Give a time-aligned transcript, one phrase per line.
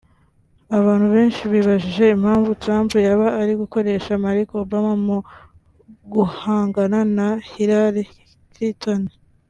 [0.77, 5.17] Abantu benshi bibajije impamvu Trump yaba ari gukoresha Malik Obama mu
[6.13, 8.03] guhangana na Hilary
[8.53, 9.01] Clinton